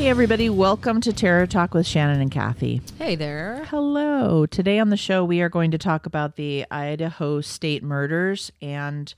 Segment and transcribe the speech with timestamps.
[0.00, 2.80] Hey, everybody, welcome to Terror Talk with Shannon and Kathy.
[2.96, 3.66] Hey there.
[3.66, 4.46] Hello.
[4.46, 9.12] Today on the show, we are going to talk about the Idaho State murders and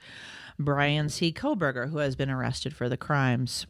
[0.59, 1.33] Bryan C.
[1.33, 3.65] Kohberger, who has been arrested for the crimes.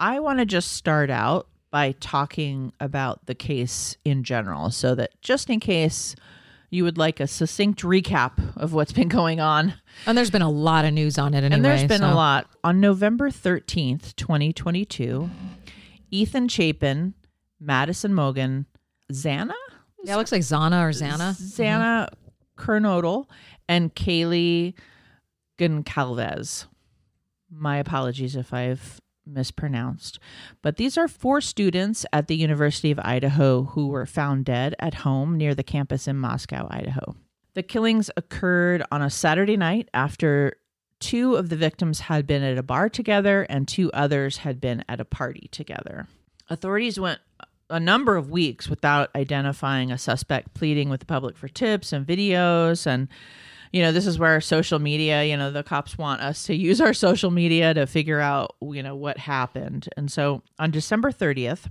[0.00, 5.12] I want to just start out by talking about the case in general, so that
[5.22, 6.16] just in case
[6.68, 9.74] you would like a succinct recap of what's been going on.
[10.04, 11.54] And there's been a lot of news on it anyway.
[11.54, 12.48] and there's been so- a lot.
[12.64, 15.30] On November 13th, 2022,
[16.10, 17.14] Ethan Chapin,
[17.60, 18.66] Madison Mogen,
[19.12, 19.52] Zana.
[20.02, 21.34] Yeah, it looks like Zana or Xana.
[21.34, 22.08] Xana
[22.56, 23.26] Kernodle,
[23.68, 24.74] and Kaylee
[25.58, 26.66] Goncalves.
[27.50, 30.18] My apologies if I've mispronounced.
[30.62, 34.94] But these are four students at the University of Idaho who were found dead at
[34.94, 37.16] home near the campus in Moscow, Idaho.
[37.54, 40.54] The killings occurred on a Saturday night after
[41.00, 44.84] two of the victims had been at a bar together and two others had been
[44.88, 46.06] at a party together.
[46.48, 47.20] Authorities went
[47.70, 52.06] a number of weeks without identifying a suspect, pleading with the public for tips and
[52.06, 52.86] videos.
[52.86, 53.08] And,
[53.72, 56.80] you know, this is where social media, you know, the cops want us to use
[56.80, 59.88] our social media to figure out, you know, what happened.
[59.96, 61.70] And so on December 30th,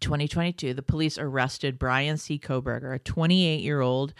[0.00, 2.38] 2022, the police arrested Bryan C.
[2.38, 4.12] Kohberger, a 28 year old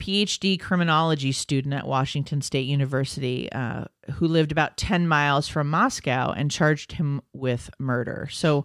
[0.00, 3.84] PhD criminology student at Washington State University uh,
[4.14, 8.26] who lived about 10 miles from Moscow and charged him with murder.
[8.32, 8.64] So,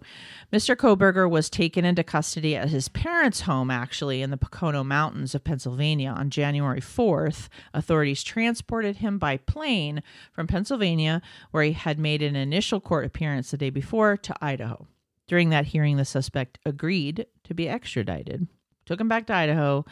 [0.52, 0.74] Mr.
[0.74, 5.44] Kohberger was taken into custody at his parents' home, actually, in the Pocono Mountains of
[5.44, 7.48] Pennsylvania on January 4th.
[7.74, 11.20] Authorities transported him by plane from Pennsylvania,
[11.50, 14.88] where he had made an initial court appearance the day before, to Idaho.
[15.28, 18.48] During that hearing, the suspect agreed to be extradited
[18.86, 19.84] took him back to Idaho,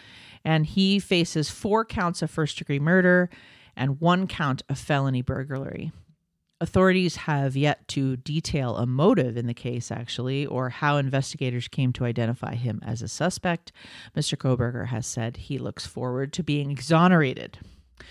[0.45, 3.29] and he faces four counts of first degree murder
[3.77, 5.93] and one count of felony burglary.
[6.61, 11.93] Authorities have yet to detail a motive in the case, actually, or how investigators came
[11.93, 13.73] to identify him as a suspect.
[14.17, 14.39] Mr.
[14.39, 17.59] Kohberger has said he looks forward to being exonerated.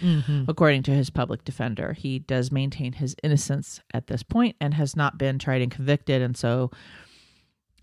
[0.01, 0.43] Mm-hmm.
[0.47, 4.95] According to his public defender, he does maintain his innocence at this point and has
[4.95, 6.69] not been tried and convicted, and so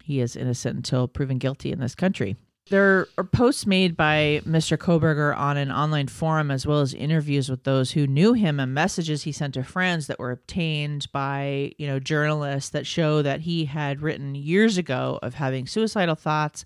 [0.04, 2.36] he is innocent until proven guilty in this country.
[2.70, 4.76] There are posts made by Mr.
[4.78, 8.72] Kohberger on an online forum, as well as interviews with those who knew him and
[8.72, 13.40] messages he sent to friends that were obtained by, you know, journalists that show that
[13.40, 16.64] he had written years ago of having suicidal thoughts,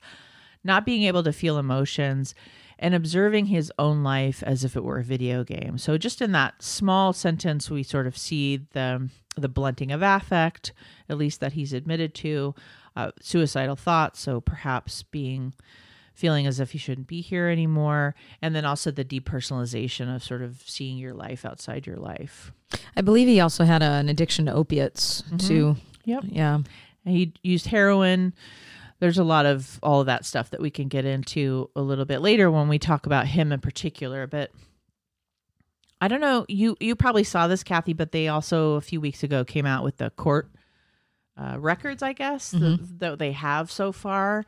[0.63, 2.35] not being able to feel emotions,
[2.79, 5.79] and observing his own life as if it were a video game.
[5.79, 10.75] So just in that small sentence, we sort of see the the blunting of affect,
[11.09, 12.55] at least that he's admitted to,
[12.95, 14.21] uh, suicidal thoughts.
[14.21, 15.55] So perhaps being
[16.15, 20.43] feeling as if you shouldn't be here anymore, and then also the depersonalization of sort
[20.43, 22.53] of seeing your life outside your life.
[22.97, 25.77] I believe he also had an addiction to opiates too.
[26.05, 26.25] Yep.
[26.29, 26.55] Yeah.
[27.05, 28.33] And he used heroin.
[29.01, 32.05] There's a lot of all of that stuff that we can get into a little
[32.05, 34.27] bit later when we talk about him in particular.
[34.27, 34.51] But
[36.01, 36.45] I don't know.
[36.49, 39.85] You you probably saw this, Kathy, but they also a few weeks ago came out
[39.85, 40.51] with the court
[41.37, 44.45] uh, records, I guess, the- that they have so far,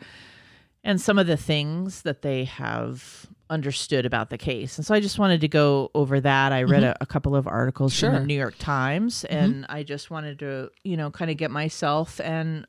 [0.86, 4.78] and some of the things that they have understood about the case.
[4.78, 6.52] And so I just wanted to go over that.
[6.52, 6.92] I read mm-hmm.
[6.92, 8.20] a, a couple of articles from Sure.
[8.20, 9.36] the New York Times, mm-hmm.
[9.36, 12.66] and I just wanted to, you know, kind of get myself and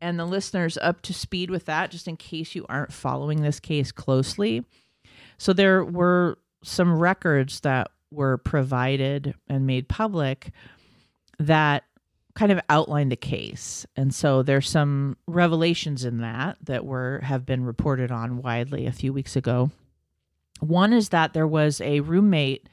[0.00, 3.60] and the listeners up to speed with that, just in case you aren't following this
[3.60, 4.64] case closely.
[5.38, 10.50] So there were some records that were provided and made public
[11.40, 11.84] that
[12.38, 13.84] kind of outlined the case.
[13.96, 18.92] And so there's some revelations in that that were have been reported on widely a
[18.92, 19.72] few weeks ago.
[20.60, 22.68] One is that there was a roommate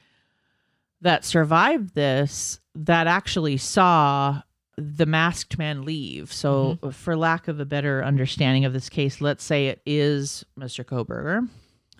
[1.00, 4.42] that survived this that actually saw
[4.76, 6.32] the masked man leave.
[6.32, 6.90] So, mm-hmm.
[6.90, 10.84] for lack of a better understanding of this case, let's say it is Mr.
[10.84, 11.48] Kohberger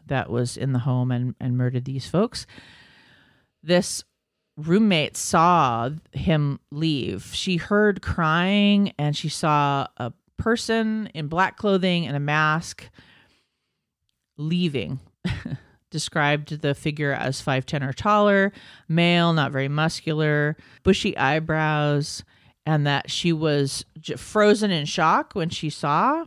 [0.06, 2.46] that was in the home and, and murdered these folks.
[3.60, 4.04] This
[4.56, 7.30] roommate saw him leave.
[7.34, 12.88] She heard crying and she saw a person in black clothing and a mask
[14.36, 15.00] leaving.
[15.90, 18.52] Described the figure as 5'10 or taller,
[18.88, 22.24] male, not very muscular, bushy eyebrows,
[22.66, 26.24] and that she was j- frozen in shock when she saw.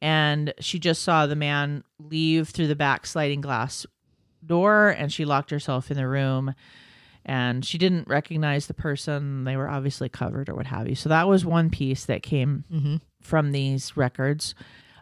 [0.00, 3.84] And she just saw the man leave through the back sliding glass
[4.44, 6.54] door and she locked herself in the room
[7.24, 9.44] and she didn't recognize the person.
[9.44, 10.94] They were obviously covered or what have you.
[10.94, 12.96] So that was one piece that came mm-hmm.
[13.20, 14.54] from these records.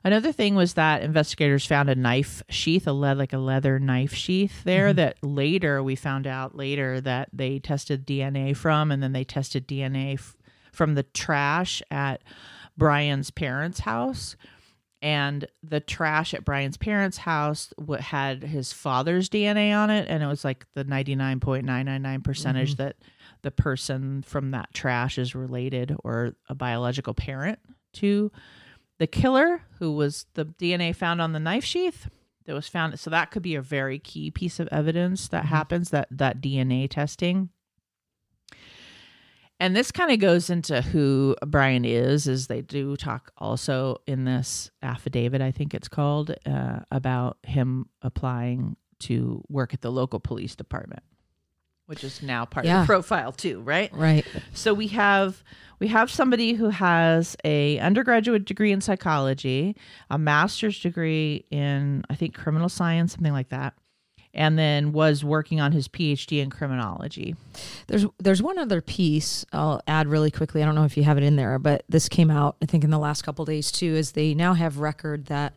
[0.05, 4.15] Another thing was that investigators found a knife sheath, a lead like a leather knife
[4.15, 4.97] sheath there mm-hmm.
[4.97, 9.69] that later we found out later that they tested DNA from, and then they tested
[9.69, 10.37] DNA f-
[10.73, 12.23] from the trash at
[12.77, 14.37] Bryan's parents' house.
[15.03, 20.23] And the trash at Bryan's parents' house what had his father's DNA on it, and
[20.23, 22.85] it was like the ninety nine point nine nine nine percentage mm-hmm.
[22.85, 22.97] that
[23.43, 27.59] the person from that trash is related or a biological parent
[27.95, 28.31] to
[28.99, 32.09] the killer, who was the DNA found on the knife sheath
[32.47, 32.99] that was found.
[33.01, 35.55] So that could be a very key piece of evidence that mm-hmm.
[35.55, 37.51] happens that that DNA testing.
[39.63, 44.25] And this kind of goes into who Bryan is, as they do talk also in
[44.25, 50.19] this affidavit, I think it's called, uh, about him applying to work at the local
[50.19, 51.05] police department,
[51.87, 52.81] which is now part of Yeah.
[52.81, 53.93] the profile too, right?
[53.95, 54.27] Right.
[54.53, 55.45] So we have
[55.79, 59.77] we have somebody who has a undergraduate degree in psychology,
[60.11, 63.75] a master's degree in I think criminal science, something like that,
[64.35, 67.37] and then was working on his PhD in criminology.
[67.87, 70.63] There's there's one other piece I'll add really quickly.
[70.63, 72.85] I don't know if you have it in there, but this came out I think
[72.85, 73.95] in the last couple days too.
[73.95, 75.55] Is they now have record that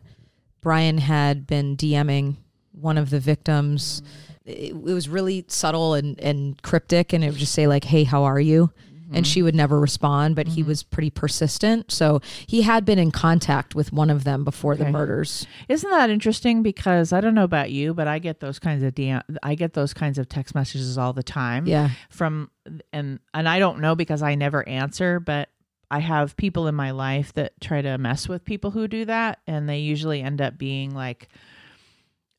[0.60, 2.36] Bryan had been DMing
[2.72, 4.02] one of the victims.
[4.44, 8.04] It, it was really subtle and and cryptic, and it would just say like, "Hey,
[8.04, 8.70] how are you?"
[9.12, 10.68] And she would never respond, but he mm-hmm.
[10.68, 11.92] was pretty persistent.
[11.92, 15.46] So he had been in contact with one of them before the murders.
[15.68, 16.62] Isn't that interesting?
[16.62, 19.74] Because I don't know about you, but I get those kinds of DM, I get
[19.74, 21.66] those kinds of text messages all the time.
[21.66, 21.90] Yeah.
[22.10, 22.50] from
[22.92, 25.50] and and I don't know because I never answer, but
[25.90, 29.40] I have people in my life that try to mess with people who do that,
[29.46, 31.28] and they usually end up being like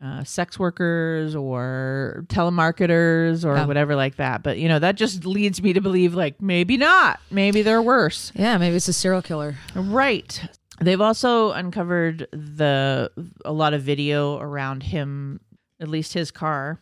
[0.03, 4.44] uh, sex workers or telemarketers or whatever like that.
[4.44, 8.31] But you know that just leads me to believe like maybe not, maybe they're worse.
[8.35, 9.55] Yeah, maybe it's a serial killer.
[9.75, 10.39] Right.
[10.79, 13.11] They've also uncovered the
[13.44, 15.39] a lot of video around him,
[15.81, 16.79] at least his car,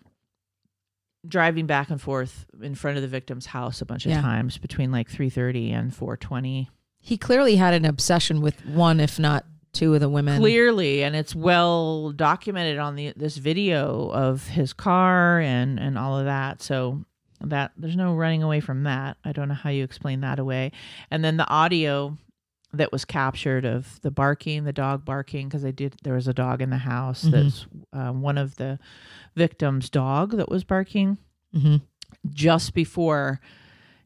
[1.27, 4.21] driving back and forth in front of the victim's house a bunch of Yeah.
[4.21, 6.67] times between like 3:30 and 4:20.
[6.99, 9.45] He clearly had an obsession with one, if not
[9.75, 10.39] two, of the women.
[10.39, 16.17] Clearly, and it's well documented on the this video of his car and and all
[16.17, 16.61] of that.
[16.61, 17.03] So
[17.41, 19.17] that there's no running away from that.
[19.23, 20.71] I don't know how you explain that away.
[21.11, 22.17] And then the audio
[22.73, 25.95] that was captured of the barking, the dog barking, because they did.
[26.03, 27.23] There was a dog in the house.
[27.23, 27.31] Mhm.
[27.31, 28.79] That's uh, one of the
[29.35, 31.17] victim's dog that was barking
[31.53, 31.77] hmm
[32.31, 33.39] just before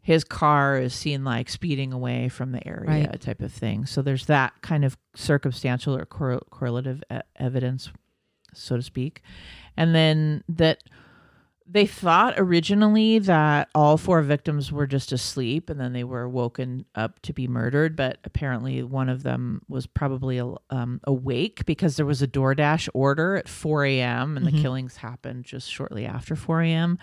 [0.01, 3.21] his car is seen like speeding away from the area Right.
[3.21, 7.89] type of thing so there's that kind of circumstantial or correl- correlative e- evidence
[8.53, 9.21] so to speak
[9.77, 10.83] and then that
[11.71, 16.83] they thought originally that all four victims were just asleep and then they were woken
[16.95, 20.39] up to be murdered but apparently one of them was probably
[20.71, 24.35] um, awake because there was a DoorDash order at 4 a.m.
[24.35, 24.51] and Mhm.
[24.51, 26.97] the killings happened just shortly after 4 a.m.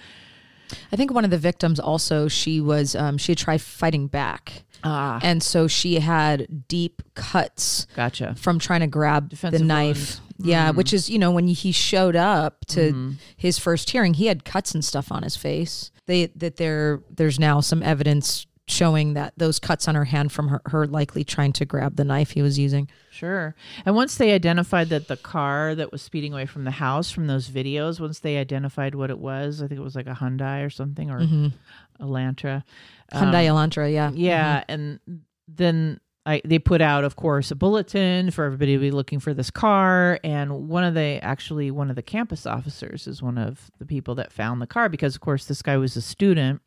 [0.93, 4.65] I think one of the victims also she was um, she had tried fighting back,
[4.85, 8.35] Ah, and so she had deep cuts gotcha.
[8.39, 10.21] from trying to grab Defensive the knife.
[10.39, 10.77] Yeah, Mhm.
[10.77, 13.15] which is you know when he showed up to Mhm.
[13.37, 15.91] his first hearing, he had cuts and stuff on his face.
[16.07, 20.49] They that there there's now some evidence showing that those cuts on her hand from
[20.49, 22.89] her, her likely trying to grab the knife he was using.
[23.11, 23.55] Sure.
[23.85, 27.29] And once they identified that the car that was speeding away from the house from
[27.29, 30.67] those videos, once they identified what it was, I think it was like a Hyundai
[30.67, 31.53] or something or Mhm.
[32.01, 32.65] a Lantra.
[33.13, 34.99] um, Hyundai Elantra, yeah, Yeah, and
[35.47, 39.33] then I they put out, of course, a bulletin for everybody to be looking for
[39.33, 40.19] this car.
[40.25, 44.17] And one of the actually one of the campus officers is one of the people
[44.17, 46.63] that found the car because, of course, this guy was a student.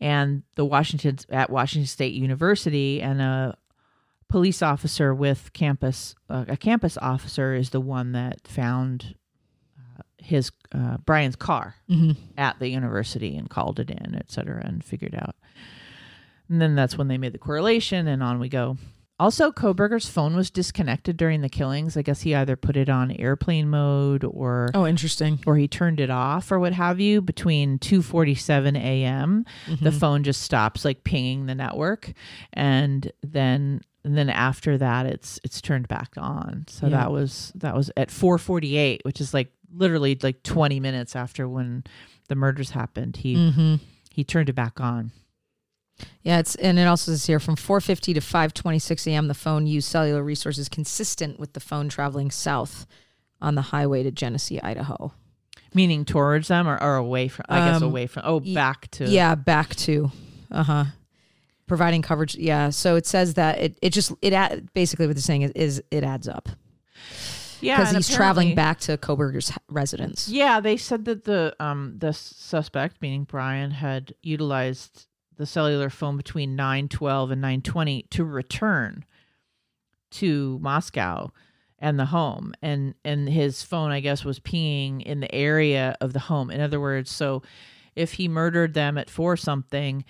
[0.00, 3.56] And the Washington at Washington State University, and a
[4.28, 9.14] police officer with campus, uh, a campus officer is the one that found
[9.78, 14.60] uh, his uh, Brian's car hmm at the university and called it in, et cetera,
[14.64, 15.34] and figured out.
[16.48, 18.76] And then that's when they made the correlation, and on we go.
[19.18, 21.96] Also, Kohberger's phone was disconnected during the killings.
[21.96, 25.38] I guess he either put it on airplane mode or Oh, interesting.
[25.46, 27.22] or he turned it off or what have you.
[27.22, 29.46] Between 2:47 a.m.,
[29.80, 29.98] the Mhm.
[29.98, 32.12] phone just stops like pinging the network,
[32.52, 36.64] and then and then after that, it's it's turned back on.
[36.68, 36.98] So Yeah.
[36.98, 41.82] that was that was at 4:48, which is like literally like 20 minutes after when
[42.28, 43.16] the murders happened.
[43.16, 43.80] He Mhm.
[44.10, 45.10] he turned it back on.
[46.22, 49.28] Yeah, it's and it also says here from 4:50 to 5:26 a.m.
[49.28, 52.86] the phone used cellular resources consistent with the phone traveling south
[53.40, 55.12] on the highway to Genesee, Idaho.
[55.74, 57.44] Meaning towards them or, or away from?
[57.48, 58.22] I guess Um, away from.
[58.24, 59.06] Oh, back to.
[59.06, 60.10] Yeah, back to
[60.50, 60.84] uh huh.
[61.66, 62.36] Providing coverage.
[62.36, 65.50] Yeah, so it says that it it just it add, basically what they're saying is,
[65.52, 66.48] is it adds up
[67.60, 67.78] yeah.
[67.78, 70.28] because he's traveling back to Kohberger's residence.
[70.28, 76.16] Yeah, they said that the um the suspect, meaning Bryan, had utilized the cellular phone
[76.16, 79.04] between 9:12 and 9:20 to return
[80.12, 81.30] to Moscow
[81.78, 86.12] and the home and and his phone I guess was pinging in the area of
[86.12, 86.50] the home.
[86.50, 87.42] In other words, so
[87.94, 90.04] if he murdered them at 4 something,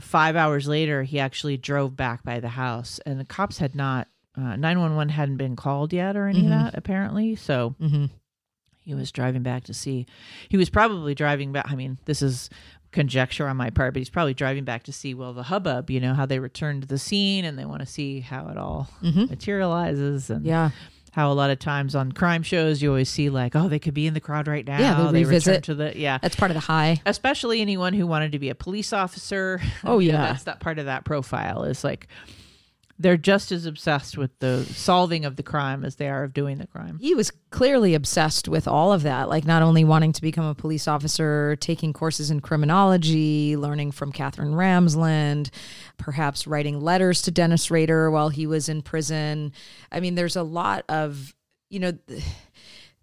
[0.00, 4.08] 5 hours later he actually drove back by the house and the cops had not
[4.36, 6.44] uh, 911 hadn't been called yet or any Mhm.
[6.44, 7.34] of that apparently.
[7.36, 8.06] So Mm-hmm.
[8.84, 10.04] he was driving back to see.
[10.50, 11.70] He was probably driving back.
[11.70, 12.50] I mean, this is
[12.96, 16.00] conjecture on my part, but he's probably driving back to see, well, the hubbub, you
[16.00, 18.88] know, how they returned to the scene and they want to see how it all
[19.02, 19.26] Mm-hmm.
[19.26, 20.70] materializes and Yeah.
[21.12, 23.94] how a lot of times on crime shows you always see like, oh, they could
[23.94, 24.78] be in the crowd right now.
[24.78, 25.64] Yeah, they return revisit.
[25.64, 26.18] to the yeah.
[26.20, 27.00] That's part of the high.
[27.06, 29.60] Especially anyone who wanted to be a police officer.
[29.84, 30.26] Oh, You know, yeah.
[30.32, 32.08] that's that part of that profile is like
[32.98, 36.58] they're just as obsessed with the solving of the crime as they are of doing
[36.58, 36.98] the crime.
[36.98, 40.54] He was clearly obsessed with all of that, like not only wanting to become a
[40.54, 45.50] police officer, taking courses in criminology, learning from Katherine Ramsland,
[45.98, 49.52] perhaps writing letters to Dennis Rader while he was in prison.
[49.92, 51.34] I mean, there's a lot of,
[51.68, 51.92] you know,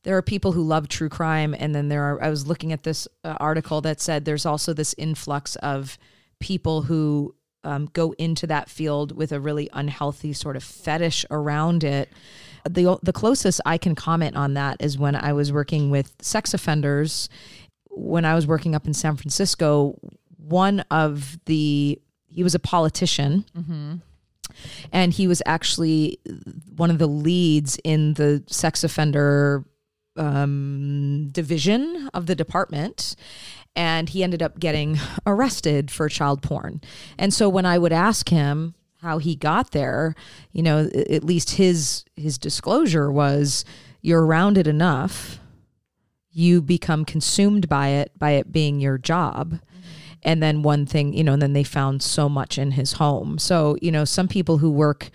[0.03, 1.55] there are people who love true crime.
[1.57, 4.73] And then there are, I was looking at this uh, article that said there's also
[4.73, 5.97] this influx of
[6.39, 11.83] people who um, go into that field with a really unhealthy sort of fetish around
[11.83, 12.09] it.
[12.69, 16.53] The, the closest I can comment on that is when I was working with sex
[16.53, 17.29] offenders.
[17.89, 19.99] When I was working up in San Francisco,
[20.37, 23.95] one of the, he was a politician Mm-hmm.
[24.91, 26.19] and he was actually
[26.75, 29.63] one of the leads in the sex offender
[30.15, 33.15] um, division of the department
[33.75, 36.81] and he ended up getting arrested for child porn.
[37.17, 40.15] And so when i would ask him how he got there
[40.53, 43.65] you know at least his his disclosure was
[44.03, 45.39] you're around it enough.
[46.29, 49.59] You become consumed by it by it being your job.
[50.21, 53.39] And then one thing you know and then they found so much in his home.
[53.39, 55.09] So you know some people who work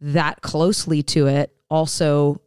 [0.00, 2.40] that closely to it also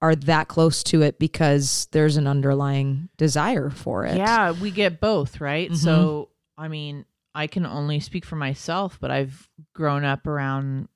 [0.00, 5.00] are that close to it because there's an underlying desire for it Yeah, we get
[5.00, 5.70] both, right?
[5.70, 5.76] Mhm.
[5.76, 10.88] So, I mean, I can only speak for myself, but I've grown up around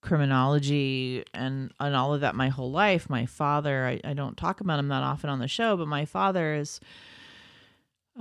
[0.00, 3.08] criminology and and all of that my whole life.
[3.10, 6.04] My father, I, I don't talk about him that often on the show, but my
[6.04, 6.80] father is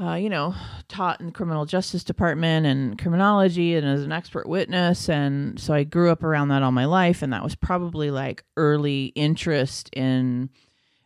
[0.02, 0.54] uh, you know,
[0.88, 5.10] taught in the criminal justice department and criminology and as an expert witness.
[5.10, 7.22] And so I grew up around that all my life.
[7.24, 10.50] And that was probably like early interest in,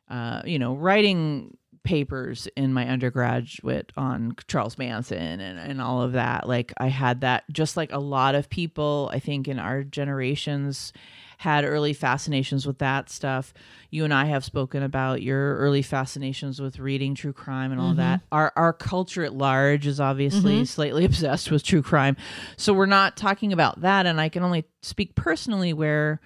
[0.09, 6.13] uh, you know, writing papers in my undergraduate on Charles Manson and, and all of
[6.13, 6.47] that.
[6.47, 10.93] Like I had that just like a lot of people, I think, in our generations
[11.41, 13.51] had early fascinations with that stuff.
[13.89, 17.89] You and I have spoken about your early fascinations with reading true crime and all
[17.89, 17.97] mm-hmm.
[17.97, 18.21] that.
[18.31, 20.63] Our our culture at large is obviously mm-hmm.
[20.65, 22.15] slightly obsessed with true crime.
[22.57, 26.21] So we're not talking about that and I can only speak personally where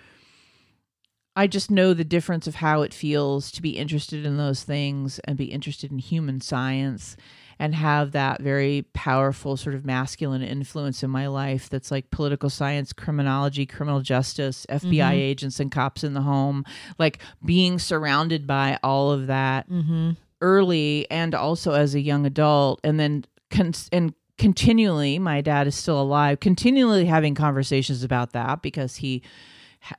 [1.35, 5.19] I just know the difference of how it feels to be interested in those things
[5.19, 7.17] and be interested in human science
[7.59, 12.49] and have that very powerful sort of masculine influence in my life that's like political
[12.49, 16.65] science, criminology, criminal justice, FBI agents and cops in the home,
[16.99, 20.11] like being surrounded by all of that mm-hmm.
[20.41, 25.73] early and also as a young adult and then con- and continually my dad is
[25.75, 29.23] still alive continually having conversations about that because he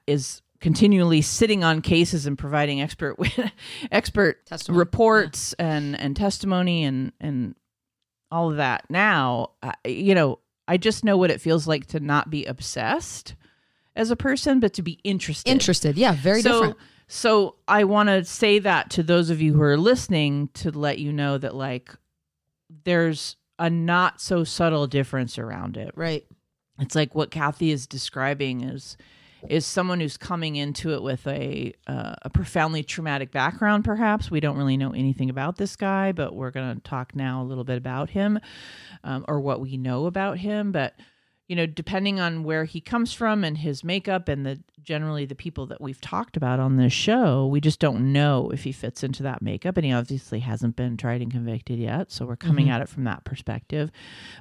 [0.07, 3.17] is continually sitting on cases and providing expert
[3.93, 7.55] expert Testimony, reports and and testimony and and
[8.31, 8.85] all of that.
[8.91, 13.35] Now uh, you know i just know what it feels like to not be obsessed
[13.95, 15.51] as a person but to be interested.
[15.51, 15.97] Interested.
[15.97, 16.77] Yeah very so, different.
[17.09, 20.99] So I want to say that to those of you who are listening to let
[20.99, 21.95] you know that like
[22.85, 25.93] there's a not so subtle difference around it.
[25.95, 26.25] right.
[26.79, 28.99] It's like what Kathy is describing is
[29.49, 34.31] is someone who's coming into it with a uh, a profoundly traumatic background perhaps.
[34.31, 37.45] We don't really know anything about this guy but we're going to talk now a
[37.45, 38.39] little bit about him
[39.05, 40.73] um, or what we know about him.
[40.73, 40.95] But
[41.49, 45.35] you know depending on where he comes from and his makeup and the generally the
[45.37, 49.03] people that we've talked about on this show we just don't know if he fits
[49.05, 49.77] into that makeup.
[49.77, 52.71] And he obviously hasn't been tried and convicted yet so we're coming Mhm.
[52.71, 53.91] at it from that perspective.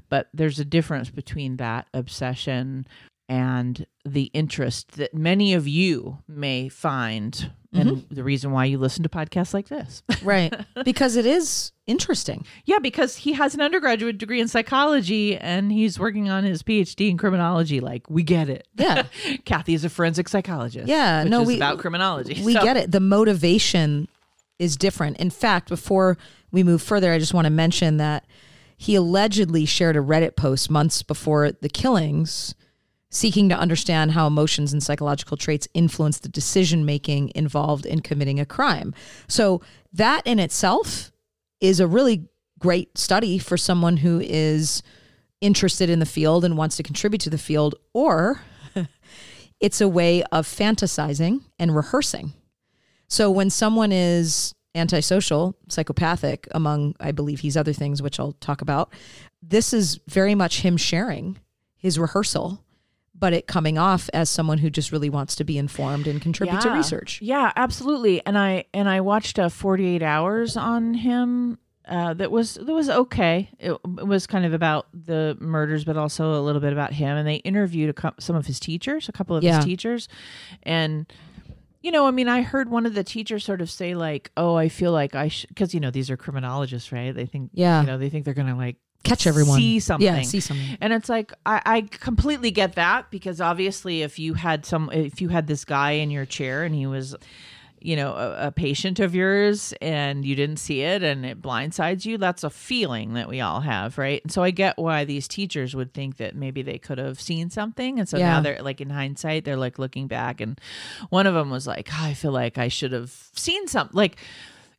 [0.10, 2.88] But there's a difference between that obsession
[3.28, 8.14] and the interest that many of you may find and mm-hmm.
[8.14, 10.04] the reason why you listen to podcasts like this.
[10.24, 10.54] Right.
[10.84, 12.46] Because it is interesting.
[12.66, 17.10] Yeah because he has an undergraduate degree in psychology and he's working on his phd
[17.10, 17.80] in criminology.
[17.80, 18.68] Like we get it.
[18.76, 19.04] Yeah.
[19.46, 22.92] kathy is a forensic psychologist Yeah, no, we- about criminology we So- get it.
[22.92, 24.08] The motivation
[24.58, 25.18] is different.
[25.18, 26.18] In fact before
[26.52, 28.26] we move further i just want to mention that
[28.78, 32.56] he allegedly shared a Reddit post months before the killings
[33.16, 38.42] seeking to understand how emotions and psychological traits influence the decision making involved in committing
[38.42, 38.94] a crime.
[39.28, 39.62] So,
[39.94, 41.14] that in itself
[41.62, 42.28] is a really
[42.60, 44.84] great study for someone who is
[45.40, 48.42] interested in the field and wants to contribute to the field, or
[49.62, 52.34] it's a way of fantasizing and rehearsing.
[53.08, 58.62] So, when someone is antisocial, psychopathic, among, I believe he's other things, which I'll talk
[58.62, 58.92] about,
[59.42, 61.40] this is very much him sharing
[61.78, 62.65] his rehearsal
[63.18, 66.62] but it coming off as someone who just really wants to be informed and contribute
[66.62, 67.22] to research.
[67.22, 68.26] Yeah, absolutely.
[68.26, 71.58] And I and I watched uh, 48 hours on him.
[71.88, 73.48] Uh, that was that was okay.
[73.60, 77.16] It, it was kind of about the murders, but also a little bit about him.
[77.16, 79.58] And they interviewed a cou- some of his teachers, a couple of Yeah.
[79.58, 80.08] his teachers,
[80.64, 81.06] and
[81.84, 84.56] you know, I mean, I heard one of the teachers sort of say like, "Oh,
[84.56, 87.14] I feel like I should," because you know these are criminologists, right?
[87.14, 87.82] They think, Yeah.
[87.82, 89.58] you know, they think they're gonna like Catch everyone.
[89.58, 90.06] see something.
[90.06, 90.78] Yeah, see something.
[90.82, 95.22] And it's like I, I completely get that because obviously if you had some if
[95.22, 97.16] you had this guy in your chair and he was
[97.82, 102.04] you know a, a patient of yours and you didn't see it and it blindsides
[102.04, 105.28] you that's a feeling that we all have right and so i get why these
[105.28, 108.30] teachers would think that maybe they could have seen something and so Yeah.
[108.32, 110.60] now they're like in hindsight they're like looking back and
[111.10, 114.18] one of them was like "Oh, i feel like i should have seen something like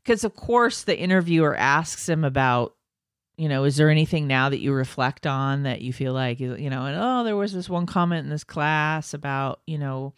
[0.03, 2.75] because of course the interviewer asks him about
[3.37, 6.71] you know is there anything now that you reflect on that you feel like you
[6.71, 10.15] know and oh there was this one comment in this class about you know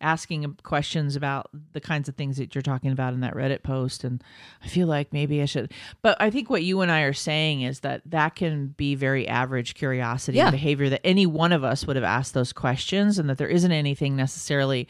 [0.00, 4.04] asking questions about the kinds of things that you're talking about in that reddit post
[4.04, 4.22] and
[4.62, 5.72] i feel like maybe i should
[6.02, 9.26] but i think what you and i are saying is that that can be very
[9.26, 10.44] average curiosity Yeah.
[10.48, 13.48] and behavior that any one of us would have asked those questions and that there
[13.48, 14.86] isn't anything necessarily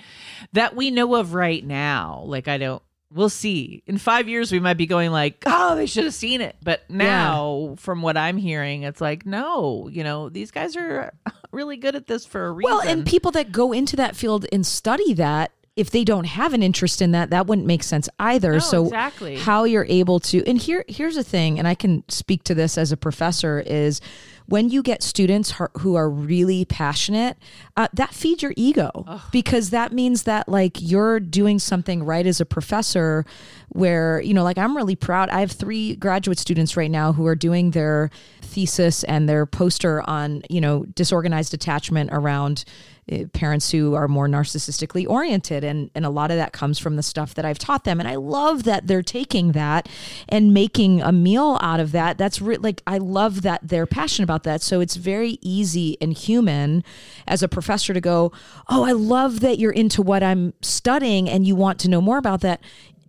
[0.53, 3.83] that we know of right now like i don't we'll see.
[3.87, 6.57] In five years we might be going like oh they should have seen it.
[6.63, 11.13] But now from what i'm hearing it's like no you know these guys are
[11.53, 14.47] really good at this for a reason Well, and people that go into that field
[14.53, 18.07] and study that, if they don't have an interest in that, that wouldn't make sense
[18.19, 18.53] either.
[18.53, 19.37] No, so exactly.
[19.37, 22.77] how you're able to and here here's the thing, and I can speak to this
[22.77, 24.03] as a professor is
[24.45, 27.39] when you get students who are really passionate,
[27.77, 32.43] uh, that feeds your ego because that means that like you're doing something right as
[32.43, 33.25] a professor.
[33.71, 35.31] Where you know, like I'm really proud.
[35.31, 38.11] I have three graduate students right now who are doing their
[38.43, 42.65] thesis and their poster on you know disorganized attachment around
[43.11, 46.97] Uh, parents who are more narcissistically oriented and and a lot of that comes from
[46.97, 47.99] the stuff that I've taught them.
[47.99, 49.89] And I love that they're taking that
[50.29, 52.19] and making a meal out of that.
[52.19, 54.63] That's re- like I love that they're passionate about that.
[54.63, 56.85] So it's very easy and human
[57.27, 58.33] as a professor to go
[58.69, 62.19] oh I love that you're into what I'm studying and you want to know more
[62.19, 62.61] about that.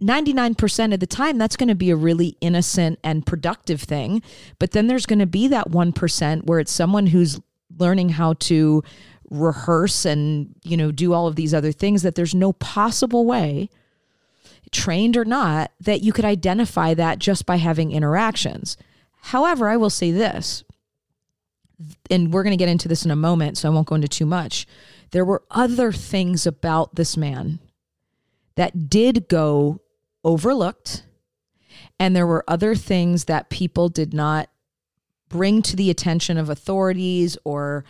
[0.01, 4.23] 99% of the time that's going to be a really innocent and productive thing.
[4.57, 7.39] But then there's going to be that 1% where it's someone who's
[7.77, 8.83] learning how to
[9.31, 13.69] rehearse and you know do all of these other things that there's no possible way
[14.71, 18.77] trained or not that you could identify that just by having interactions.
[19.21, 20.63] However i will say this
[22.09, 24.07] and we're going to get into this in a moment so i won't go into
[24.07, 24.67] too much.
[25.11, 27.59] There were other things about this man
[28.55, 29.79] that did go
[30.23, 31.05] overlooked
[31.99, 34.49] and there were other things that people did not
[35.29, 37.85] bring to the attention of authorities or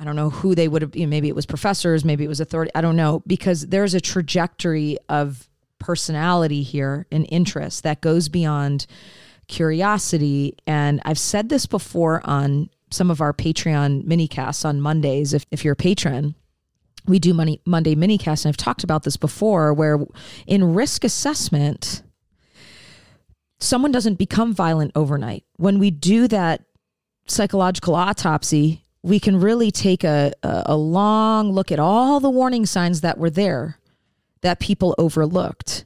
[0.00, 2.28] I don't know who they would have, you know, maybe it was professors, maybe it
[2.28, 5.46] was authority, I don't know, because there's a trajectory of
[5.78, 8.86] personality here and interest that goes beyond
[9.46, 10.56] curiosity.
[10.66, 15.34] And I've said this before on some of our Patreon minicasts on Mondays.
[15.34, 16.34] If, if you're a patron,
[17.06, 19.98] we do money, Monday minicasts, and I've talked about this before, where
[20.46, 22.02] in risk assessment,
[23.58, 25.44] someone doesn't become violent overnight.
[25.56, 26.64] When we do that
[27.26, 33.00] psychological autopsy, we can really take a, a, long look at all the warning signs
[33.00, 33.78] that were there
[34.42, 35.84] that people overlooked.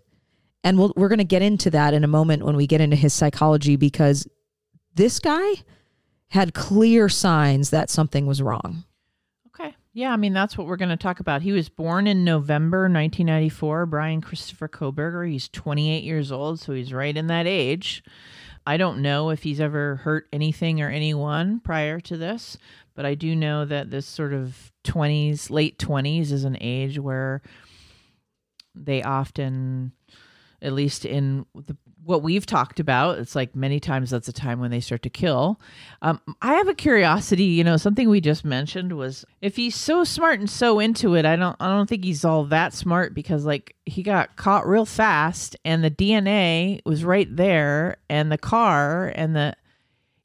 [0.64, 2.96] And we'll, we're going to get into that in a moment when we get into
[2.96, 4.27] his psychology because
[4.94, 5.55] this guy
[6.29, 8.85] had clear signs that something was wrong.
[9.48, 9.77] Okay.
[9.92, 11.42] Yeah, I mean that's what we're going to talk about.
[11.42, 13.87] He was born in November 1994.
[13.87, 15.31] Bryan Christopher Kohberger.
[15.31, 18.03] He's 28 years old, so he's right in that age.
[18.66, 22.57] I don't know if he's ever hurt anything or anyone prior to this,
[22.94, 27.42] but I do know that this sort of 20s, late 20s is an age where
[28.74, 29.92] they often
[30.64, 34.61] at least in the, what we've talked about, it's like many times that's a time
[34.61, 35.61] when they start to kill.
[36.00, 40.04] Um, I have a curiosity, you know, something we just mentioned was if he's so
[40.04, 43.44] smart and so into it, I don't, I don't think he's all that smart because
[43.44, 49.12] like he got caught real fast and the DNA was right there and the car
[49.14, 49.54] and the,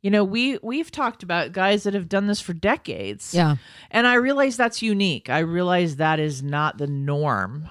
[0.02, 3.34] You know, we we've talked about guys that have done this for decades.
[3.34, 3.58] Yeah.
[3.92, 5.30] And I realize that's unique.
[5.30, 7.70] I realize that is not the norm.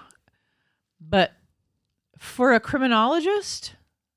[1.01, 1.33] But
[2.19, 3.75] for a criminologist,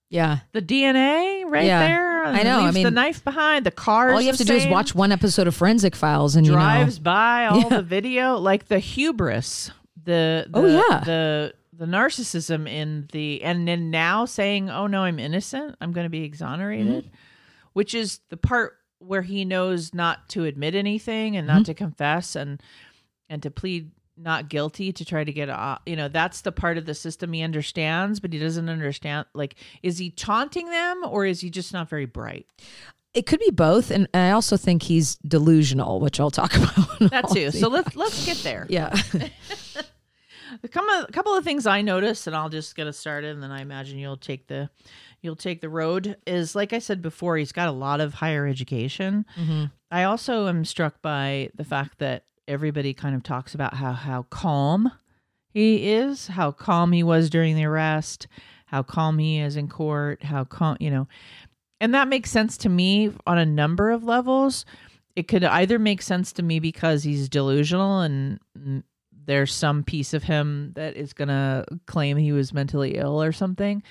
[0.10, 0.40] Yeah.
[0.52, 1.88] the DNA right Yeah.
[1.88, 2.60] there, I know.
[2.62, 4.12] I leaves the knife behind, the car.
[4.12, 7.02] All you have to do is watch one episode of Forensic Files and drives you
[7.02, 7.04] know.
[7.06, 7.70] by all Yeah.
[7.70, 9.72] the video, like the hubris,
[10.04, 11.00] the, the Oh, yeah.
[11.06, 15.76] the the narcissism in the and then now saying, "Oh no, I'm innocent.
[15.82, 17.16] I'm going to be exonerated," Mm-hmm.
[17.74, 21.58] Which is the part where he knows not to admit anything and Mm-hmm.
[21.58, 22.62] not to confess and
[23.30, 25.82] and to plead not guilty to try to get off.
[25.86, 29.26] You know, that's the part of the system he understands, but he doesn't understand.
[29.34, 32.46] Like, is he taunting them or is he just not very bright?
[33.14, 37.00] It could be both, and I also think he's delusional, which I'll talk about.
[37.10, 37.52] That too.
[37.52, 38.68] So let's let's get there.
[38.70, 38.94] yeah.
[40.64, 43.42] A couple, a couple of things I noticed, and I'll just get us started, and
[43.42, 44.70] then I imagine you'll take the
[45.22, 46.18] you'll take the road.
[46.26, 49.26] Is like I said before, he's got a lot of higher education.
[49.38, 49.66] Mm-hmm.
[49.90, 54.24] I also am struck by the fact that everybody kind of talks about how how
[54.24, 54.92] calm
[55.50, 58.28] he is, how calm he was during the arrest,
[58.66, 61.08] how calm he is in court, how calm you know,
[61.80, 64.66] and that makes sense to me on a number of levels.
[65.16, 68.40] It could either make sense to me because he's delusional and
[69.26, 73.32] there's some piece of him that is going to claim he was mentally ill or
[73.32, 73.84] something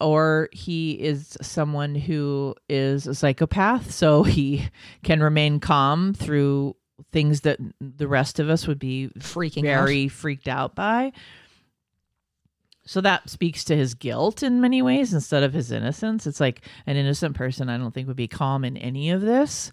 [0.00, 4.68] or he is someone who is a psychopath so he
[5.02, 6.74] can remain calm through
[7.12, 11.12] things that the rest of us would be Freaking very freaked out by
[12.84, 16.62] so that speaks to his guilt in many ways instead of his innocence it's like
[16.86, 19.72] an innocent person i don't think would be calm in any of this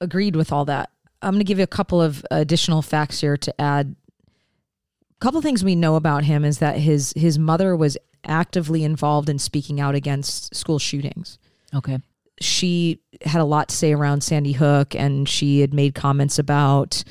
[0.00, 0.90] agreed with all that.
[1.22, 3.96] I'm going to give you a couple of additional facts here to add.
[4.28, 9.28] A couple things we know about him is that his his mother was actively involved
[9.28, 11.38] in speaking out against school shootings.
[11.74, 11.98] okay
[12.40, 17.02] She had a lot to say around Sandy Hook and she had made comments about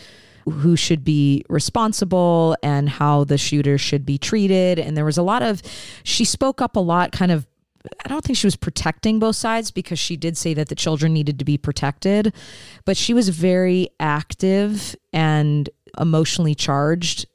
[0.45, 5.23] who should be responsible and how the shooter should be treated and there was a
[5.23, 5.62] lot of
[6.04, 7.47] she spoke up a lot kind of
[8.04, 11.13] I don't think she was protecting both sides because she did say that the children
[11.13, 12.34] needed to be protected,
[12.84, 17.28] but she was very active and emotionally charged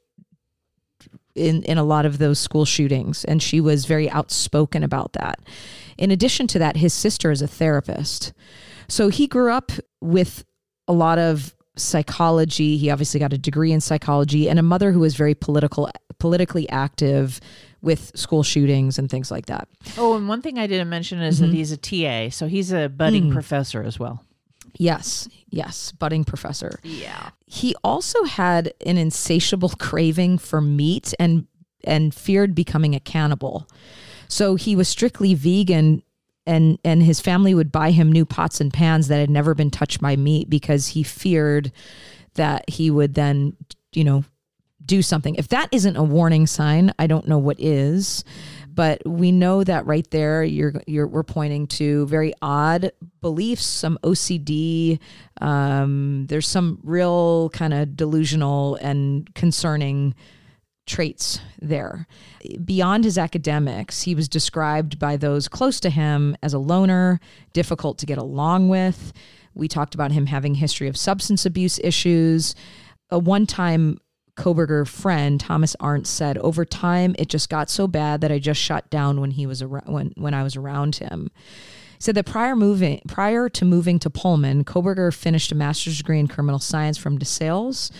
[1.35, 5.39] in in a lot of those school shootings and she was very outspoken about that.
[5.97, 8.33] In addition to that, his sister is a therapist.
[8.87, 10.43] So he grew up with
[10.87, 12.77] a lot of psychology.
[12.77, 15.89] He obviously got a degree in psychology and a mother who was very political
[16.19, 17.39] politically active
[17.81, 19.67] with school shootings and things like that.
[19.97, 21.55] oh and one thing i didn't mention is that mm-hmm.
[21.55, 23.33] he's a ta so he's a budding mm.
[23.33, 24.23] professor as well
[24.81, 26.79] Yes, yes, budding professor.
[26.81, 31.45] yeah He also had an insatiable craving for meat and
[31.83, 33.67] and feared becoming a cannibal.
[34.27, 36.01] So he was strictly vegan
[36.47, 39.69] and and his family would buy him new pots and pans that had never been
[39.69, 41.71] touched by meat because he feared
[42.33, 43.55] that he would then,
[43.93, 44.23] you know,
[44.83, 45.35] do something.
[45.35, 48.23] If that isn't a warning sign, I don't know what is.
[48.73, 53.97] But we know that right there, you're you're we're pointing to very odd beliefs, some
[54.03, 54.99] OCD.
[55.41, 60.15] Um, there's some real kind of delusional and concerning
[60.87, 62.07] traits there.
[62.63, 67.19] Beyond his academics, he was described by those close to him as a loner,
[67.53, 69.13] difficult to get along with.
[69.53, 72.55] We talked about him having history of substance abuse issues.
[73.09, 73.99] A one-time
[74.35, 78.61] Kohberger friend, Thomas Arntz, said, "Over time, it just got so bad that I just
[78.61, 81.29] shut down when he was when when I was around him."
[81.97, 86.19] He said that prior moving prior to moving to Pullman, Kohberger finished a master's degree
[86.19, 87.91] in criminal science from DeSales,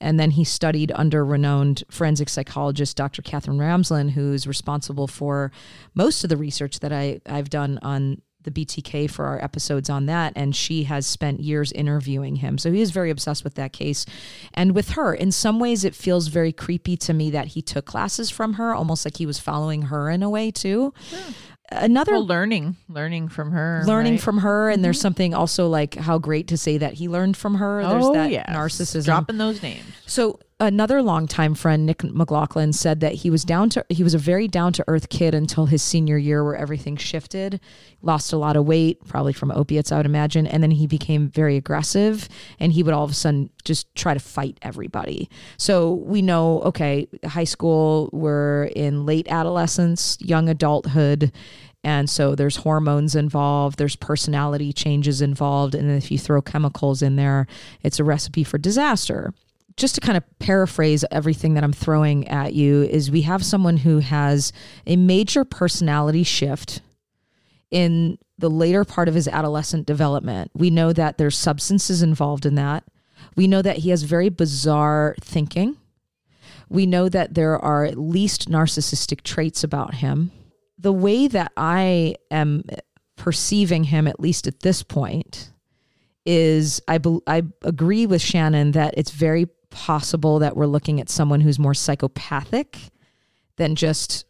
[0.00, 3.22] and then he studied under renowned forensic psychologist Dr.
[3.22, 5.50] Katherine Ramsland, who's responsible for
[5.94, 10.06] most of the research that I I've done on the BTK for our episodes on
[10.06, 12.58] that, and she has spent years interviewing him.
[12.58, 14.06] So he is very obsessed with that case.
[14.54, 17.86] And with her, in some ways, it feels very creepy to me that he took
[17.86, 20.92] classes from her, almost like he was following her in a way, too.
[21.70, 24.22] Another well learning learning from her learning right?
[24.22, 25.02] from her, and there's mm-hmm.
[25.02, 27.82] something also like how great to say that he learned from her.
[27.82, 28.46] There's oh that yes.
[28.48, 29.04] narcissism.
[29.04, 33.84] dropping those names So another longtime friend, Nick McLaughlin, said that he was down to
[33.88, 37.60] he was a very down to earth kid until his senior year, where everything shifted.
[38.02, 41.28] Lost a lot of weight, probably from opiates, I would imagine, and then he became
[41.28, 45.28] very aggressive, and he would all of a sudden just try to fight everybody.
[45.56, 51.32] So we know, okay, high school, we're in late adolescence, young adulthood.
[51.84, 55.76] And so there's hormones involved, there's personality changes involved.
[55.76, 57.46] And if you throw chemicals in there,
[57.82, 59.32] it's a recipe for disaster
[59.78, 63.78] just to kind of paraphrase everything that I'm throwing at you, is we have someone
[63.78, 64.52] who has
[64.86, 66.82] a major personality shift
[67.70, 70.50] in the later part of his adolescent development.
[70.54, 72.84] We know that there's substances involved in that.
[73.36, 75.76] We know that he has very bizarre thinking.
[76.68, 80.32] We know that there are at least narcissistic traits about him.
[80.76, 82.64] The way that I am
[83.16, 85.52] perceiving him, at least at this point,
[86.26, 91.08] is I, be, I agree with Shannon that it's very possible that we're looking at
[91.08, 92.78] someone who's more psychopathic
[93.56, 94.24] than just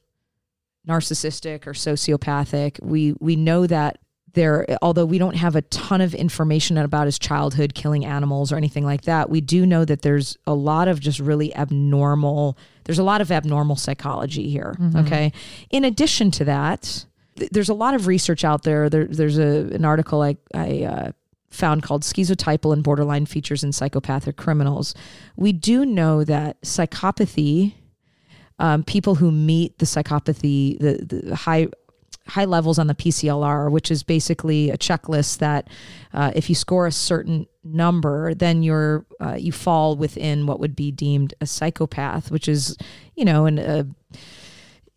[0.86, 2.82] narcissistic or sociopathic.
[2.82, 3.98] We we know that
[4.34, 8.56] there although we don't have a ton of information about his childhood killing animals or
[8.56, 12.98] anything like that, we do know that there's a lot of just really abnormal there's
[12.98, 14.96] a lot of abnormal psychology here, mm-hmm.
[15.00, 15.32] okay?
[15.68, 17.04] In addition to that,
[17.36, 18.88] th- there's a lot of research out there.
[18.88, 21.12] there there's a an article I I uh,
[21.50, 24.94] found called schizotypal and borderline features in psychopathic criminals.
[25.36, 27.74] We do know that psychopathy
[28.58, 31.68] um, people who meet the psychopathy, the, the high
[32.26, 35.66] high levels on the PCLR, which is basically a checklist that
[36.12, 40.76] uh, if you score a certain number, then you're uh, you fall within what would
[40.76, 42.76] be deemed a psychopath, which is
[43.14, 43.86] you know an a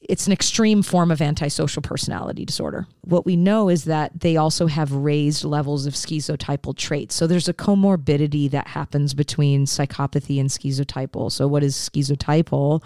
[0.02, 2.88] it's an extreme form of antisocial personality disorder.
[3.02, 7.14] What we know is that they also have raised levels of schizotypal traits.
[7.16, 11.32] So there's a comorbidity that happens between psychopathy and schizotypal.
[11.32, 12.84] So what is schizotypal?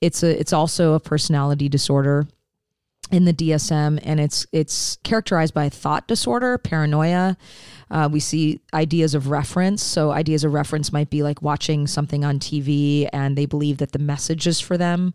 [0.00, 2.26] It's a it's also a personality disorder
[3.10, 7.36] in the DSM, and it's it's characterized by thought disorder, paranoia.
[7.90, 9.82] Uh, we see ideas of reference.
[9.82, 13.92] So ideas of reference might be like watching something on TV, and they believe that
[13.92, 15.14] the message is for them.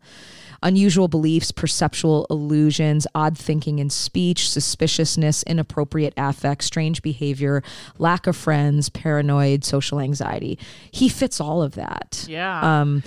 [0.64, 7.64] Unusual beliefs, perceptual illusions, odd thinking in speech, suspiciousness, inappropriate affect, strange behavior,
[7.98, 10.58] lack of friends, paranoid, social anxiety.
[10.92, 12.26] He fits all of that.
[12.28, 12.82] Yeah.
[12.82, 13.04] Um,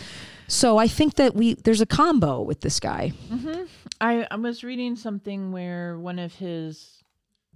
[0.50, 3.12] so I think that we there's a combo with this guy.
[3.30, 3.64] Mm-hmm.
[4.00, 7.04] I, I was reading something where one of his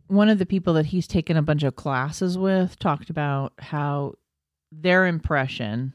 [0.06, 4.14] one of the people that he's taken a bunch of classes with talked about how
[4.70, 5.94] their impression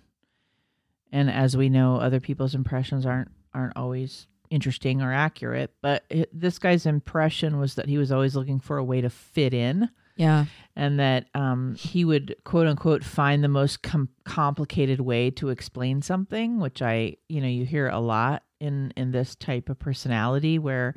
[1.12, 6.30] and as we know other people's impressions aren't aren't always interesting or accurate but it,
[6.34, 9.90] this guy's impression was that he was always looking for a way to fit in
[10.20, 10.46] yeah.
[10.76, 16.02] And that um, he would quote unquote find the most com- complicated way to explain
[16.02, 20.60] something, which I, you know, you hear a lot in in this type of personality
[20.60, 20.94] where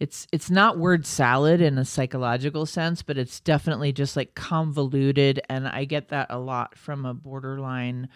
[0.00, 5.38] it's it's not word salad in a psychological sense, but it's definitely just like convoluted
[5.50, 8.08] and I get that a lot from a borderline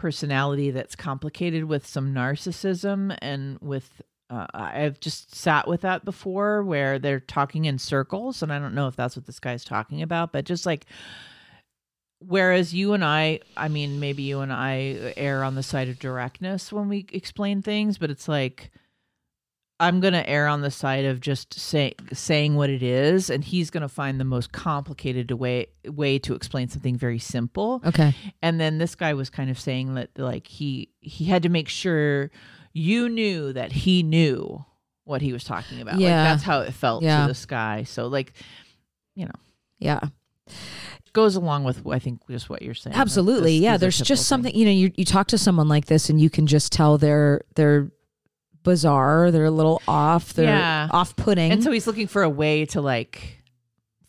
[0.00, 6.62] personality that's complicated with some narcissism and with uh, I've just sat with that before
[6.62, 10.02] where they're talking in circles, and I don't know if that's what this guy's talking
[10.02, 10.86] about, but just like,
[12.20, 15.98] whereas you and I, I mean, maybe you and I err on the side of
[15.98, 18.70] directness when we explain things, but it's like,
[19.80, 23.42] I'm going to err on the side of just say, saying what it is, and
[23.42, 27.82] he's going to find the most complicated way way to explain something very simple.
[27.84, 28.14] Okay.
[28.42, 31.68] And then this guy was kind of saying that like he he had to make
[31.68, 32.30] sure
[32.74, 34.64] you knew that he knew
[35.04, 35.98] what he was talking about.
[35.98, 36.08] Yeah.
[36.08, 37.22] Like that's how it felt yeah.
[37.22, 37.84] to this guy.
[37.84, 38.34] So like,
[39.14, 39.32] you know.
[39.78, 40.00] Yeah.
[41.14, 42.94] Goes along with I think just what you're saying.
[42.94, 43.58] Absolutely.
[43.58, 43.76] This, yeah.
[43.78, 46.46] There's just something, you know, you, you talk to someone like this and you can
[46.46, 47.90] just tell they're they're
[48.62, 50.88] bizarre, they're a little off, they're yeah.
[50.90, 51.52] off putting.
[51.52, 53.40] And so he's looking for a way to like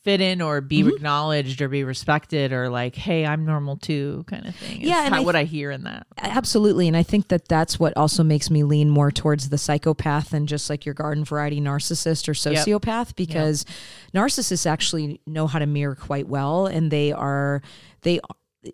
[0.03, 0.89] fit in or be mm-hmm.
[0.89, 5.25] acknowledged or be respected or like hey i'm normal too kind of thing yeah and
[5.25, 8.49] what I, I hear in that absolutely and i think that that's what also makes
[8.49, 13.07] me lean more towards the psychopath than just like your garden variety narcissist or sociopath
[13.09, 13.15] yep.
[13.15, 13.65] because
[14.11, 14.23] yep.
[14.23, 17.61] narcissists actually know how to mirror quite well and they are
[18.01, 18.19] they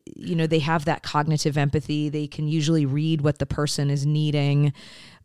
[0.05, 2.09] you know they have that cognitive empathy.
[2.09, 4.73] They can usually read what the person is needing.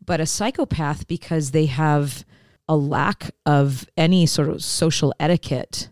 [0.05, 2.25] But a psychopath because they have
[2.67, 5.89] a lack of any sort of social etiquette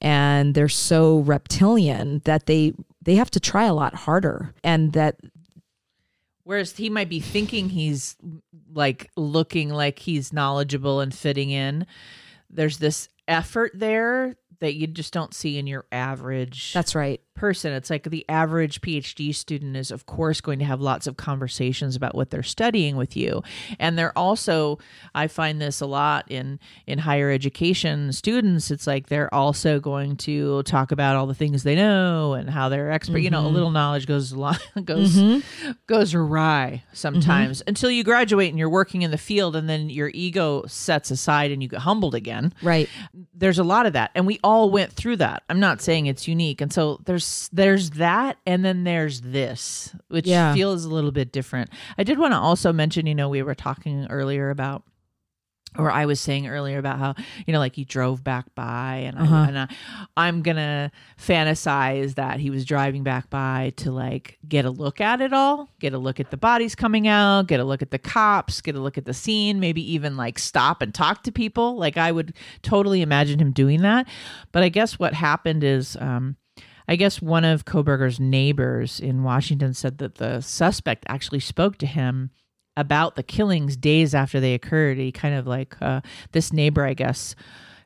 [0.00, 5.16] and they're so reptilian that they they have to try a lot harder and that
[6.44, 8.16] whereas he might be thinking he's
[8.72, 11.86] like looking like he's knowledgeable and fitting in.
[12.50, 17.20] There's this effort there that you just don't see in your average That's right.
[17.34, 17.72] person.
[17.72, 21.94] It's like the average PhD student is of course going to have lots of conversations
[21.94, 23.42] about what they're studying with you.
[23.78, 24.78] And they're also
[25.14, 28.70] I find this a lot in in higher education students.
[28.70, 32.68] It's like they're also going to talk about all the things they know and how
[32.68, 33.24] they're expert, mm-hmm.
[33.24, 33.54] you know, a mm-hmm.
[33.54, 35.70] little knowledge goes a lot goes mm-hmm.
[35.86, 37.68] goes awry sometimes mm-hmm.
[37.68, 41.52] until you graduate and you're working in the field and then your ego sets aside
[41.52, 42.52] and you get humbled again.
[42.62, 42.88] Right.
[43.34, 44.10] There's a lot of that.
[44.16, 45.42] And we all went through that.
[45.50, 46.62] I'm not saying it's unique.
[46.62, 50.54] And so there's there's that and then there's this, which yeah.
[50.54, 51.68] feels a little bit different.
[51.98, 54.84] I did want to also mention, you know, we were talking earlier about
[55.76, 57.14] or I was saying earlier about how
[57.46, 59.34] you know like he drove back by and Uh-huh.
[59.34, 59.68] I, and I,
[60.16, 65.20] I'm gonna fantasize that he was driving back by to like get a look at
[65.20, 67.98] it all, get a look at the bodies coming out, get a look at the
[67.98, 71.76] cops, get a look at the scene, maybe even like stop and talk to people.
[71.76, 74.08] Like I would totally imagine him doing that.
[74.52, 75.96] But I guess what happened is.
[76.00, 76.36] um
[76.90, 81.86] I guess one of Kohberger's neighbors in Washington said that the suspect actually spoke to
[81.86, 82.30] him
[82.78, 84.98] about the killings days after they occurred.
[84.98, 87.34] He kind of like uh, this neighbor, I guess,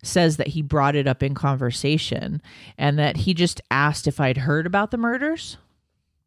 [0.02, 2.42] says that he brought it up in conversation
[2.76, 5.56] and that he just asked if I'd heard about the murders,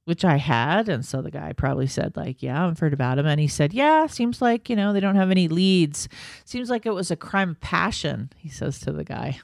[0.05, 0.89] which I had.
[0.89, 3.27] And so the guy probably said, like, yeah, I've heard about him.
[3.27, 6.09] And he said, yeah, seems like, you know, they don't have any leads.
[6.43, 9.39] Seems like it was a crime of passion, he says to the guy.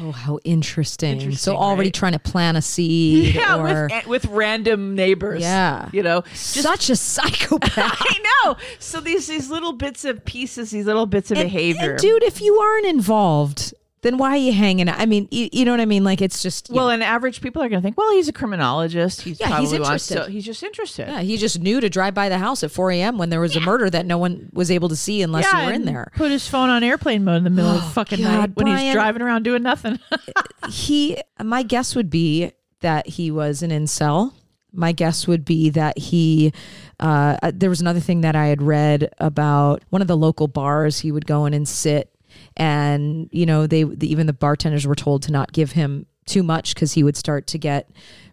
[0.00, 1.12] Oh, how interesting.
[1.20, 1.94] Interesting, so already right?
[1.94, 5.42] trying to plant a seed Yeah, or with, with random neighbors.
[5.42, 5.88] Yeah.
[5.92, 7.72] You know, such a psychopath.
[7.78, 8.56] I know.
[8.78, 11.90] So these these little bits of pieces, these little bits of And- behavior.
[11.92, 14.98] and dude, if you aren't involved, then why are you hanging out?
[15.00, 16.04] I mean, you, you know what I mean?
[16.04, 19.22] Like it's just well, and average people are going to think, well, he's a criminologist.
[19.22, 20.26] He's Yeah, he's probably wants interested.
[20.26, 21.08] to- he's just interested.
[21.08, 23.16] yeah, he just knew to drive by the house at 4 a.m.
[23.18, 25.72] when there was a murder that no one was able to see unless you were
[25.72, 26.10] in there.
[26.16, 28.66] Put his phone on airplane mode in the middle of Oh, fucking God, night when
[28.66, 29.98] he's driving around doing nothing.
[30.70, 34.32] he my guess would be that he was an incel
[34.74, 36.52] my guess would be that he
[36.98, 40.48] uh, uh, there was another thing that i had read about one of the local
[40.48, 42.11] bars he would go in and sit
[42.56, 46.42] and you know they the, even the bartenders were told to not give him too
[46.42, 47.90] much because he would start to get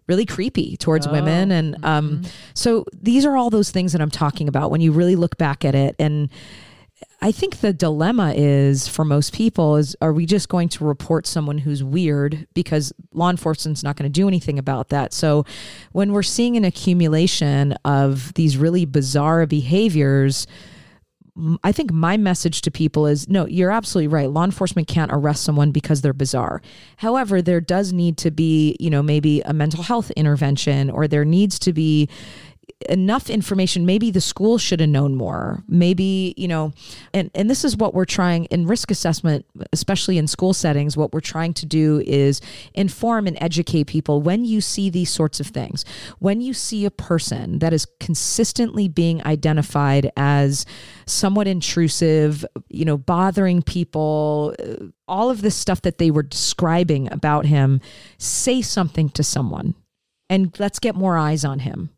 [0.08, 1.52] really creepy towards women.
[1.52, 5.16] And um so these are all those things that i'm talking about when you really
[5.16, 5.96] look back at it.
[6.00, 6.30] And
[7.22, 11.28] I think the dilemma is for most people is are we just going to report
[11.28, 15.14] someone who's weird because law enforcement's not going to do anything about that.
[15.14, 15.46] So
[15.92, 20.48] when we're seeing an accumulation of these really bizarre behaviors,
[21.64, 24.30] I think my message to people is no, you're absolutely right.
[24.30, 26.62] Law enforcement can't arrest someone because they're bizarre.
[26.98, 31.26] However, there does need to be, you know, maybe a mental health intervention or there
[31.26, 32.10] needs to be
[32.88, 33.86] enough information.
[33.86, 35.64] Maybe the school should have known more.
[35.68, 36.72] Maybe you know
[37.14, 41.12] and and this is what we're trying in risk assessment especially in school settings what
[41.12, 42.40] we're trying to do is
[42.74, 45.84] inform and educate people when you see these sorts of things.
[46.20, 50.66] When you see a person that is consistently being identified as
[51.06, 57.12] somewhat intrusive you know bothering people uh, all of this stuff that they were describing
[57.12, 57.82] about him
[58.18, 59.76] say something to someone
[60.30, 61.90] and let's get more eyes on him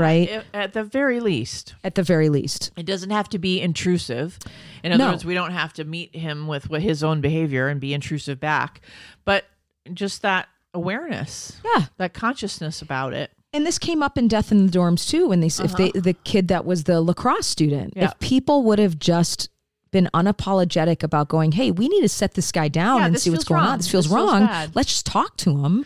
[0.00, 0.42] right?
[0.54, 1.74] At- the very least.
[1.84, 2.70] at the very least.
[2.76, 4.38] It doesn't have to be intrusive.
[4.82, 5.10] In other No.
[5.10, 8.80] words, we don't have to meet him with his own behavior and be intrusive back,
[9.24, 9.44] but
[9.92, 11.86] just that awareness, Yeah.
[11.98, 13.30] that consciousness about it.
[13.52, 15.88] And this came up in Death in the Dorms too when they s if they
[15.90, 16.00] uh-huh.
[16.02, 17.94] the kid that was the lacrosse student.
[17.96, 18.04] Yeah.
[18.06, 19.48] If people would have just
[19.90, 23.28] been unapologetic about going, "Hey, we need to set this guy down Yeah, and see
[23.30, 23.70] what's going wrong.
[23.72, 23.78] on.
[23.78, 24.46] This feels This wrong.
[24.46, 25.84] bad." Let's just talk to him."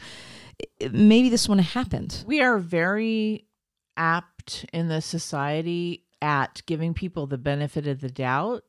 [0.92, 2.22] Maybe this wouldn't have happened.
[2.27, 3.46] We are very
[3.96, 8.64] apt in the society at giving people the benefit of the doubt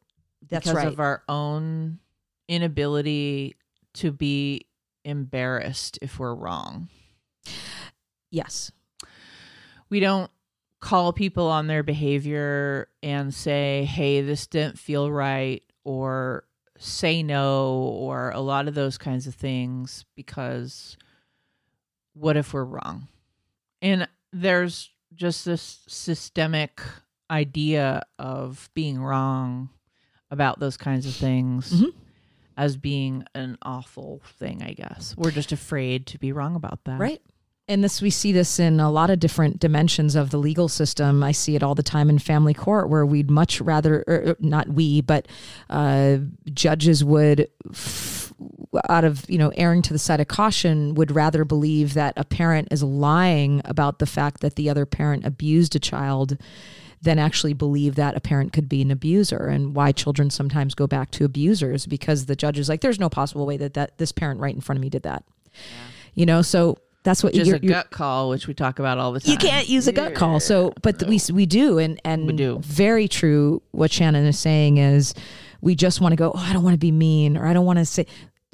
[0.48, 0.88] That's because right.
[0.88, 2.00] of our own
[2.48, 3.56] inability
[3.96, 4.68] to be
[5.04, 6.90] embarrassed if we're wrong.
[8.32, 8.72] yes.
[9.90, 10.30] we don't
[10.82, 16.44] call people on their behavior and say, hey, this didn't feel right, or
[16.78, 20.98] say no, or a lot of those kinds of things because
[22.14, 23.08] what if we're wrong?
[23.82, 26.82] And there's just this systemic
[27.32, 29.70] idea of being wrong
[30.32, 31.72] about those kinds of things.
[31.82, 31.94] Mhm.
[32.58, 35.14] As being an awful thing, I guess.
[35.18, 37.00] We're just afraid to be wrong about that.
[37.00, 37.22] Right.
[37.68, 41.22] And this we see this in a lot of different dimensions of the legal system.
[41.24, 44.36] I see it all the time in family court where we'd much rather or or
[44.40, 45.28] not we, but
[45.70, 46.18] uh,
[46.54, 48.25] judges would f-
[48.90, 52.26] out of, you know, erring to the side of caution would rather believe that a
[52.26, 56.38] parent is lying about the fact that the other parent abused a child
[57.02, 60.88] than actually believe that a parent could be an abuser and why children sometimes go
[60.88, 64.12] back to abusers because the judge is like there's no possible way that, that this
[64.12, 65.24] parent right in front of me did that.
[66.16, 68.98] You know, so that's what is you're, a you're- gut call, which we talk about
[68.98, 69.32] all the time.
[69.32, 70.40] you can't use a gut call.
[70.40, 72.58] So, but we we do, and and We do.
[72.64, 73.62] very true.
[73.72, 75.14] What Shannon is saying is,
[75.66, 76.32] we just want to go.
[76.34, 78.06] Oh, I don't want to be mean, or I don't want to say.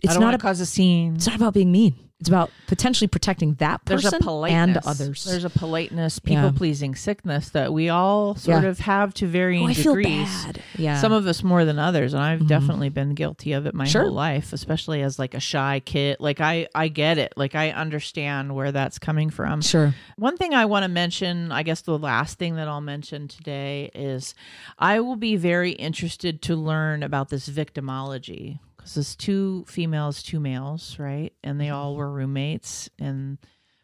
[0.01, 0.33] It's I don't not.
[0.33, 1.15] A, cause a scene.
[1.15, 1.93] it's not about being mean.
[2.21, 4.13] It's about potentially protecting that person
[4.47, 5.25] and others.
[5.25, 6.41] There's a politeness, Yeah.
[6.43, 8.69] people pleasing sickness that we all sort Yeah.
[8.69, 10.45] of have to varying oh, I feel degrees.
[10.45, 10.61] bad.
[10.77, 11.01] Yeah.
[11.01, 12.47] Some of us more than others, and I've Mhm.
[12.47, 14.03] definitely been guilty of it my Sure.
[14.03, 16.17] whole life, especially as like a shy kid.
[16.19, 17.33] Like I, I get it.
[17.35, 19.61] Like I understand where that's coming from.
[19.61, 19.95] sure.
[20.17, 23.89] One thing I want to mention, I guess the last thing that I'll mention today
[23.95, 24.35] is
[24.77, 30.39] I will be very interested to learn about this victimology because it's two females, two
[30.39, 31.31] males, right?
[31.43, 32.89] And they all were roommates.
[32.99, 33.37] And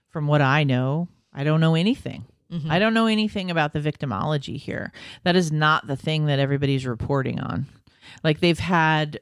[0.09, 2.25] from what I know, I don't know anything.
[2.51, 2.71] Mm-hmm.
[2.71, 4.91] I don't know anything about the victimology here.
[5.23, 7.67] That is not the thing that everybody's reporting on.
[8.23, 9.19] Like they've had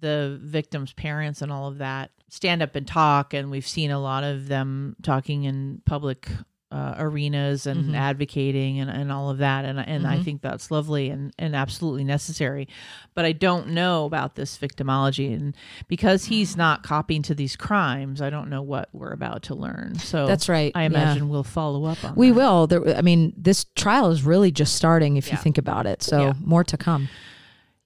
[0.00, 4.00] the victims' parents and all of that stand up and talk, and we've seen a
[4.00, 6.28] lot of them talking in public
[6.70, 7.96] uh, arenas and Mhm.
[7.96, 9.64] advocating and, and all of that.
[9.64, 10.24] And, and I Mhm.
[10.24, 12.68] think that's lovely and, and absolutely necessary.
[13.14, 15.34] But I don't know about this victimology.
[15.34, 15.56] And
[15.88, 19.94] because he's not copying to these crimes, I don't know what we're about to learn.
[19.98, 20.70] So That's right.
[20.74, 20.86] I Yeah.
[20.88, 22.34] imagine we'll follow up on We that.
[22.36, 22.66] will.
[22.66, 25.36] There, I mean, this trial is really just starting if Yeah.
[25.36, 26.02] you think about it.
[26.02, 26.32] So Yeah.
[26.44, 27.08] more to come.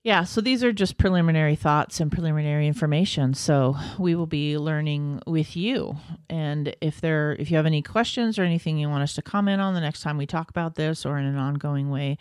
[0.04, 3.34] Yeah, so these are just preliminary thoughts and preliminary information.
[3.34, 5.96] So we will be learning with you.
[6.28, 9.60] And if there if you have any questions or anything you want us to comment
[9.60, 12.18] on the next time we talk about this or in an ongoing way,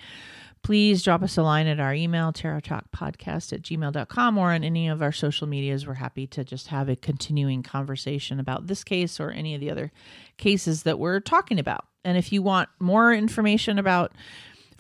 [0.62, 5.02] please drop us a line at our email, terrortalkpodcast at gmail.com or on any of
[5.02, 5.88] our social medias.
[5.88, 9.72] We're happy to just have a continuing conversation about this case or any of the
[9.72, 9.92] other
[10.38, 11.86] cases that we're talking about.
[12.04, 14.12] And if you want more information about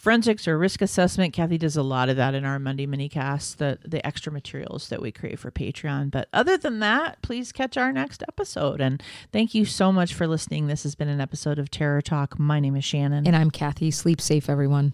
[0.01, 3.77] forensics or risk assessment, Kathy does a lot of that in our Monday minicast, the
[3.85, 6.09] the extra materials that we create for Patreon.
[6.09, 8.81] But other than that, please catch our next episode.
[8.81, 10.67] And thank you so much for listening.
[10.67, 12.39] This has been an episode of Terror Talk.
[12.39, 13.27] My name is Shannon.
[13.27, 13.91] And I'm Kathy.
[13.91, 14.93] Sleep safe, everyone.